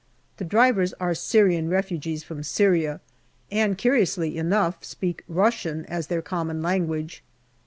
The 0.37 0.45
drivers 0.45 0.93
are 0.93 1.13
Syrian 1.13 1.69
refugees 1.69 2.23
from 2.23 2.41
Syria, 2.41 3.01
and 3.51 3.77
curiously 3.77 4.35
enough 4.35 4.83
speak 4.83 5.23
Russian 5.27 5.85
as 5.85 6.07
their 6.07 6.23
common 6.23 6.63
language. 6.63 7.23